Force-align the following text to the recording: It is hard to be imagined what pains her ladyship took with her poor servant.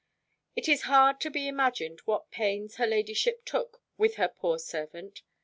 It 0.55 0.67
is 0.67 0.81
hard 0.89 1.21
to 1.21 1.29
be 1.29 1.47
imagined 1.47 1.99
what 2.05 2.31
pains 2.31 2.77
her 2.77 2.87
ladyship 2.87 3.45
took 3.45 3.83
with 3.99 4.15
her 4.15 4.29
poor 4.29 4.57
servant. 4.57 5.21